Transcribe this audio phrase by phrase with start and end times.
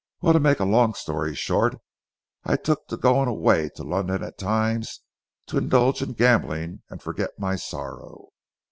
[0.19, 1.75] Well to make a long story short,
[2.43, 5.01] I took to going away to London at times
[5.45, 8.29] to indulge in gambling and forget my sorrow."